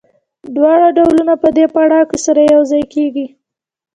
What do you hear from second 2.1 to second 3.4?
کې سره یوځای کېږي